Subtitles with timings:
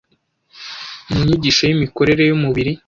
[1.11, 2.71] mu nyigisho y’imikorere y’umubiri